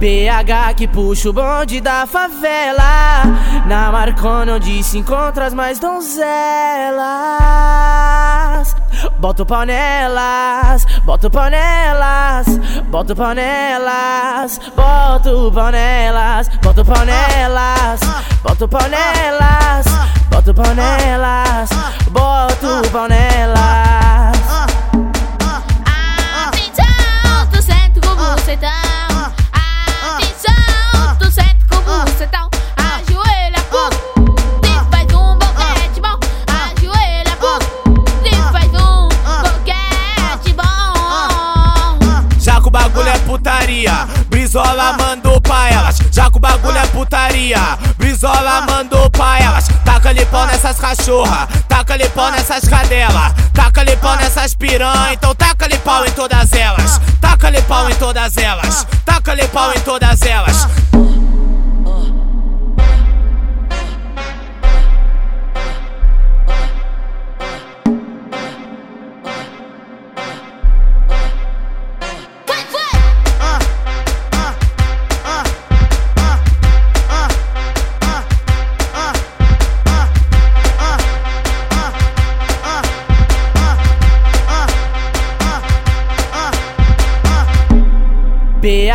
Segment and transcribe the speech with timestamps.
[0.00, 3.22] PH que puxa o bonde da favela.
[3.66, 6.24] Na Marconi onde se encontra as mais donzelas.
[9.18, 12.46] Bota o pau nelas, bota o pau nelas,
[12.88, 14.58] bota o pau nelas,
[44.50, 45.98] Brizola mandou pra elas.
[46.10, 49.68] Já que o bagulho é putaria, Brizola mandou pra elas.
[49.84, 55.12] Taca-lhe pau nessas cachorra, taca-lhe pau nessas cadela, taca-lhe pau nessas piranha.
[55.12, 60.20] Então taca-lhe pau em todas elas, taca-lhe pau em todas elas, taca-lhe pau em todas
[60.22, 60.66] elas.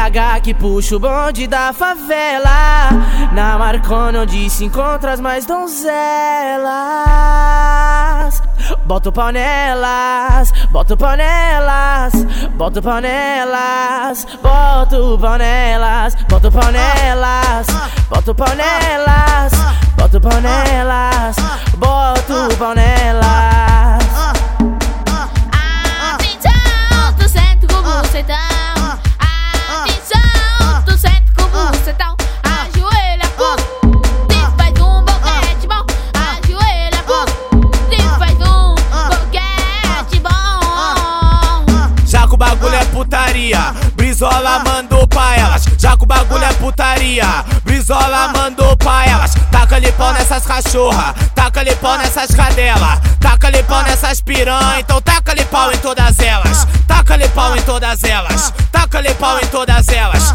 [0.06, 2.90] PH que puxa o bonde da favela
[3.34, 5.96] Na Marconi onde se encontra as mais donzelas
[8.86, 12.14] Bota o pau nelas, bota o pau nelas,
[12.56, 17.76] bota o pau nelas, bota o pau nelas, bota o pau nelas,
[18.10, 19.52] bota o pau nelas,
[19.96, 21.36] bota o pau nelas,
[21.78, 22.95] bota o pau nelas.
[43.46, 45.66] Putaria, Brizola mandou pra elas.
[45.78, 49.34] Já que o bagulho é putaria, Brizola mandou pra elas.
[49.52, 54.80] Taca-lhe pau nessas cachorra, taca-lhe pau nessas cadela, taca-lhe pau nessas piranha.
[54.80, 59.88] Então taca-lhe pau em todas elas, taca-lhe pau em todas elas, taca-lhe pau em todas
[59.90, 60.34] elas.